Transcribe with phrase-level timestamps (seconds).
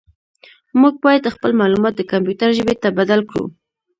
[0.81, 3.45] موږ باید خپل معلومات د کمپیوټر ژبې ته بدل کړو.